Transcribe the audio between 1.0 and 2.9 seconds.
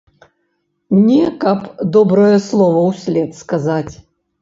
Не каб добрае слова